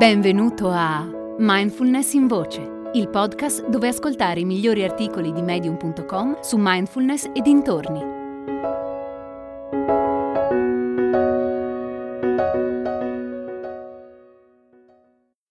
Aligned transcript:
Benvenuto 0.00 0.70
a 0.70 1.06
Mindfulness 1.40 2.14
in 2.14 2.26
Voce, 2.26 2.90
il 2.94 3.10
podcast 3.10 3.68
dove 3.68 3.88
ascoltare 3.88 4.40
i 4.40 4.46
migliori 4.46 4.82
articoli 4.82 5.30
di 5.30 5.42
medium.com 5.42 6.40
su 6.40 6.56
mindfulness 6.58 7.30
e 7.34 7.42
dintorni. 7.42 8.00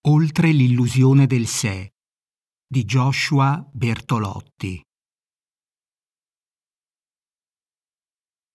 Oltre 0.08 0.50
l'illusione 0.50 1.28
del 1.28 1.46
sé 1.46 1.92
di 2.66 2.82
Joshua 2.82 3.64
Bertolotti. 3.72 4.82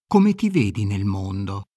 Come 0.05 0.33
ti 0.33 0.49
vedi 0.49 0.83
nel 0.83 1.05
mondo? 1.05 1.69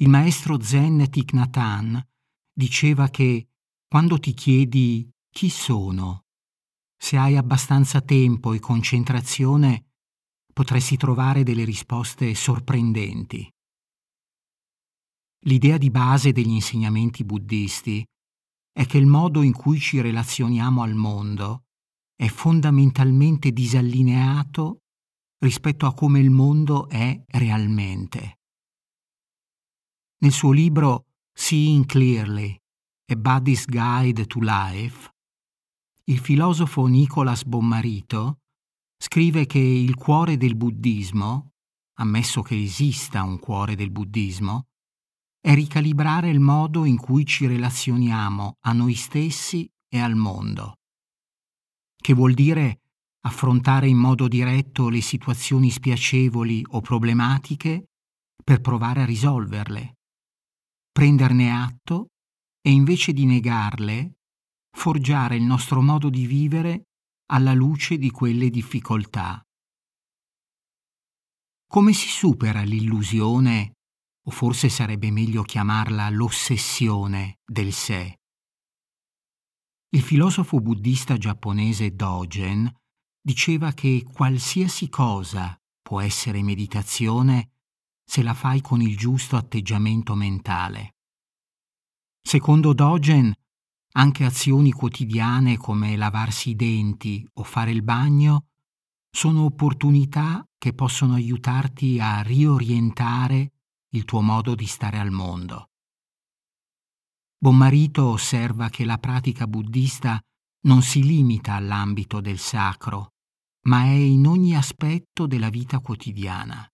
Il 0.00 0.08
maestro 0.08 0.60
Zen 0.60 1.08
Thich 1.08 1.32
Nhat 1.32 1.56
Hanh 1.56 2.14
diceva 2.56 3.08
che 3.08 3.48
quando 3.86 4.18
ti 4.18 4.32
chiedi 4.32 5.08
chi 5.30 5.50
sono, 5.50 6.24
se 6.96 7.18
hai 7.18 7.36
abbastanza 7.36 8.00
tempo 8.00 8.54
e 8.54 8.60
concentrazione, 8.60 9.90
potresti 10.52 10.96
trovare 10.96 11.42
delle 11.42 11.64
risposte 11.64 12.34
sorprendenti. 12.34 13.46
L'idea 15.44 15.76
di 15.76 15.90
base 15.90 16.32
degli 16.32 16.50
insegnamenti 16.50 17.24
buddisti 17.24 18.02
è 18.72 18.86
che 18.86 18.96
il 18.96 19.06
modo 19.06 19.42
in 19.42 19.52
cui 19.52 19.78
ci 19.78 20.00
relazioniamo 20.00 20.82
al 20.82 20.94
mondo 20.94 21.64
è 22.16 22.26
fondamentalmente 22.28 23.52
disallineato 23.52 24.78
rispetto 25.38 25.84
a 25.84 25.92
come 25.92 26.20
il 26.20 26.30
mondo 26.30 26.88
è 26.88 27.22
realmente. 27.26 28.38
Nel 30.18 30.32
suo 30.32 30.52
libro 30.52 31.05
Seeing 31.38 31.84
Clearly, 31.84 32.58
A 33.12 33.14
Buddy's 33.14 33.66
Guide 33.66 34.26
to 34.26 34.40
Life, 34.40 35.10
il 36.04 36.18
filosofo 36.18 36.86
Nicolas 36.86 37.44
Bommarito 37.44 38.38
scrive 38.96 39.44
che 39.44 39.58
il 39.58 39.94
cuore 39.96 40.38
del 40.38 40.56
buddismo, 40.56 41.52
ammesso 41.98 42.40
che 42.40 42.60
esista 42.60 43.22
un 43.22 43.38
cuore 43.38 43.76
del 43.76 43.90
buddismo, 43.90 44.68
è 45.38 45.54
ricalibrare 45.54 46.30
il 46.30 46.40
modo 46.40 46.86
in 46.86 46.96
cui 46.96 47.26
ci 47.26 47.46
relazioniamo 47.46 48.56
a 48.60 48.72
noi 48.72 48.94
stessi 48.94 49.70
e 49.88 50.00
al 50.00 50.16
mondo, 50.16 50.78
che 51.96 52.14
vuol 52.14 52.32
dire 52.32 52.80
affrontare 53.26 53.88
in 53.88 53.98
modo 53.98 54.26
diretto 54.26 54.88
le 54.88 55.02
situazioni 55.02 55.70
spiacevoli 55.70 56.64
o 56.70 56.80
problematiche 56.80 57.90
per 58.42 58.62
provare 58.62 59.02
a 59.02 59.04
risolverle 59.04 59.95
prenderne 60.96 61.50
atto 61.50 62.12
e 62.62 62.70
invece 62.70 63.12
di 63.12 63.26
negarle, 63.26 64.14
forgiare 64.74 65.36
il 65.36 65.42
nostro 65.42 65.82
modo 65.82 66.08
di 66.08 66.24
vivere 66.24 66.84
alla 67.32 67.52
luce 67.52 67.98
di 67.98 68.10
quelle 68.10 68.48
difficoltà. 68.48 69.46
Come 71.66 71.92
si 71.92 72.08
supera 72.08 72.62
l'illusione, 72.62 73.74
o 74.24 74.30
forse 74.30 74.70
sarebbe 74.70 75.10
meglio 75.10 75.42
chiamarla 75.42 76.08
l'ossessione 76.08 77.40
del 77.44 77.74
sé? 77.74 78.20
Il 79.90 80.00
filosofo 80.00 80.62
buddista 80.62 81.18
giapponese 81.18 81.94
Dogen 81.94 82.74
diceva 83.20 83.72
che 83.72 84.02
qualsiasi 84.10 84.88
cosa 84.88 85.60
può 85.82 86.00
essere 86.00 86.42
meditazione 86.42 87.50
se 88.06 88.22
la 88.22 88.34
fai 88.34 88.60
con 88.60 88.80
il 88.80 88.96
giusto 88.96 89.36
atteggiamento 89.36 90.14
mentale. 90.14 90.94
Secondo 92.22 92.72
Dogen, 92.72 93.34
anche 93.92 94.24
azioni 94.24 94.72
quotidiane 94.72 95.56
come 95.56 95.96
lavarsi 95.96 96.50
i 96.50 96.56
denti 96.56 97.26
o 97.34 97.42
fare 97.42 97.72
il 97.72 97.82
bagno 97.82 98.46
sono 99.10 99.44
opportunità 99.44 100.46
che 100.56 100.72
possono 100.72 101.14
aiutarti 101.14 101.98
a 102.00 102.20
riorientare 102.22 103.52
il 103.90 104.04
tuo 104.04 104.20
modo 104.20 104.54
di 104.54 104.66
stare 104.66 104.98
al 104.98 105.10
mondo. 105.10 105.70
Bonmarito 107.38 108.06
osserva 108.06 108.68
che 108.68 108.84
la 108.84 108.98
pratica 108.98 109.46
buddista 109.46 110.20
non 110.66 110.82
si 110.82 111.02
limita 111.02 111.54
all'ambito 111.54 112.20
del 112.20 112.38
sacro, 112.38 113.14
ma 113.66 113.84
è 113.84 113.92
in 113.92 114.26
ogni 114.26 114.54
aspetto 114.54 115.26
della 115.26 115.48
vita 115.48 115.80
quotidiana. 115.80 116.68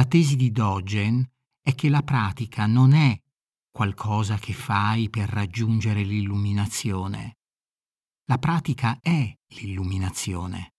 La 0.00 0.06
tesi 0.06 0.34
di 0.34 0.50
Dogen 0.50 1.30
è 1.60 1.74
che 1.74 1.90
la 1.90 2.00
pratica 2.00 2.64
non 2.64 2.94
è 2.94 3.20
qualcosa 3.70 4.38
che 4.38 4.54
fai 4.54 5.10
per 5.10 5.28
raggiungere 5.28 6.02
l'illuminazione. 6.02 7.36
La 8.24 8.38
pratica 8.38 8.98
è 9.02 9.30
l'illuminazione. 9.48 10.72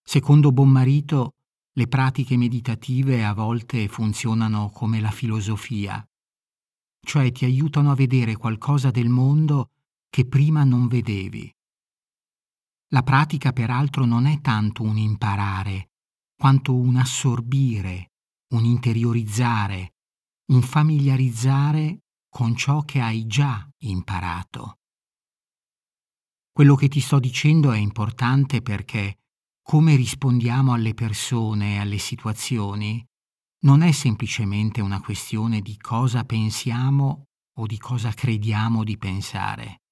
Secondo 0.00 0.52
Bonmarito, 0.52 1.32
le 1.72 1.88
pratiche 1.88 2.36
meditative 2.36 3.24
a 3.24 3.34
volte 3.34 3.88
funzionano 3.88 4.70
come 4.70 5.00
la 5.00 5.10
filosofia, 5.10 6.08
cioè 7.04 7.32
ti 7.32 7.44
aiutano 7.44 7.90
a 7.90 7.96
vedere 7.96 8.36
qualcosa 8.36 8.92
del 8.92 9.08
mondo 9.08 9.72
che 10.08 10.24
prima 10.24 10.62
non 10.62 10.86
vedevi. 10.86 11.52
La 12.90 13.02
pratica 13.02 13.52
peraltro 13.52 14.04
non 14.04 14.26
è 14.26 14.40
tanto 14.40 14.84
un 14.84 14.98
imparare, 14.98 15.88
quanto 16.42 16.74
un 16.74 16.96
assorbire, 16.96 18.14
un 18.54 18.64
interiorizzare, 18.64 19.94
un 20.46 20.60
familiarizzare 20.60 22.00
con 22.28 22.56
ciò 22.56 22.82
che 22.82 23.00
hai 23.00 23.28
già 23.28 23.64
imparato. 23.84 24.78
Quello 26.50 26.74
che 26.74 26.88
ti 26.88 26.98
sto 26.98 27.20
dicendo 27.20 27.70
è 27.70 27.78
importante 27.78 28.60
perché 28.60 29.20
come 29.62 29.94
rispondiamo 29.94 30.72
alle 30.72 30.94
persone 30.94 31.74
e 31.74 31.78
alle 31.78 31.98
situazioni 31.98 33.06
non 33.60 33.82
è 33.82 33.92
semplicemente 33.92 34.80
una 34.80 35.00
questione 35.00 35.60
di 35.60 35.76
cosa 35.76 36.24
pensiamo 36.24 37.28
o 37.58 37.66
di 37.66 37.78
cosa 37.78 38.10
crediamo 38.10 38.82
di 38.82 38.98
pensare. 38.98 39.82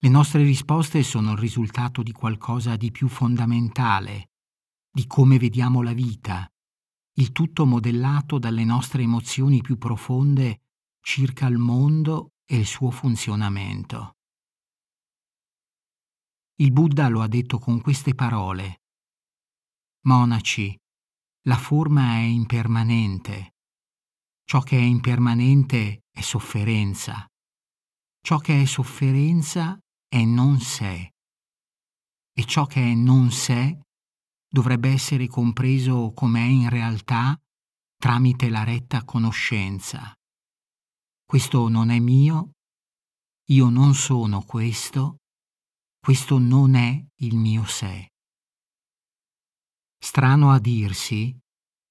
Le 0.00 0.08
nostre 0.08 0.42
risposte 0.42 1.04
sono 1.04 1.30
il 1.30 1.38
risultato 1.38 2.02
di 2.02 2.10
qualcosa 2.10 2.74
di 2.74 2.90
più 2.90 3.06
fondamentale, 3.06 4.27
di 4.98 5.06
come 5.06 5.38
vediamo 5.38 5.80
la 5.80 5.92
vita, 5.92 6.44
il 7.18 7.30
tutto 7.30 7.64
modellato 7.64 8.40
dalle 8.40 8.64
nostre 8.64 9.02
emozioni 9.02 9.60
più 9.60 9.78
profonde 9.78 10.62
circa 11.00 11.46
il 11.46 11.56
mondo 11.56 12.32
e 12.44 12.56
il 12.56 12.66
suo 12.66 12.90
funzionamento. 12.90 14.16
Il 16.56 16.72
Buddha 16.72 17.06
lo 17.06 17.20
ha 17.20 17.28
detto 17.28 17.60
con 17.60 17.80
queste 17.80 18.16
parole. 18.16 18.80
Monaci, 20.06 20.76
la 21.42 21.56
forma 21.56 22.14
è 22.14 22.22
impermanente. 22.22 23.54
Ciò 24.42 24.62
che 24.62 24.78
è 24.78 24.82
impermanente 24.82 26.06
è 26.10 26.22
sofferenza. 26.22 27.24
Ciò 28.20 28.38
che 28.38 28.62
è 28.62 28.64
sofferenza 28.64 29.78
è 30.08 30.24
non 30.24 30.58
sé. 30.58 31.12
E 32.32 32.44
ciò 32.46 32.66
che 32.66 32.82
è 32.82 32.94
non 32.94 33.30
sé 33.30 33.78
dovrebbe 34.48 34.90
essere 34.90 35.26
compreso 35.26 36.12
com'è 36.14 36.40
in 36.44 36.68
realtà 36.68 37.38
tramite 37.96 38.48
la 38.48 38.64
retta 38.64 39.04
conoscenza. 39.04 40.12
Questo 41.24 41.68
non 41.68 41.90
è 41.90 41.98
mio, 41.98 42.52
io 43.50 43.68
non 43.68 43.94
sono 43.94 44.42
questo, 44.42 45.18
questo 46.00 46.38
non 46.38 46.74
è 46.74 47.04
il 47.16 47.36
mio 47.36 47.64
sé. 47.64 48.12
Strano 49.98 50.50
a 50.52 50.58
dirsi, 50.58 51.36